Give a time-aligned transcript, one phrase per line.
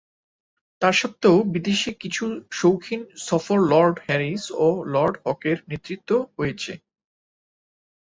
[0.81, 2.23] তাস্বত্ত্বেও বিদেশে কিছু
[2.51, 6.71] শৌখিন সফর লর্ড হ্যারিস ও লর্ড হকের নেতৃত্বে হয়েছে।